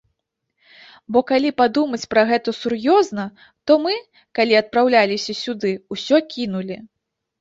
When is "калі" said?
1.31-1.49, 4.41-4.53